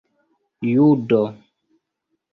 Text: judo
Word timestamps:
judo 0.71 1.21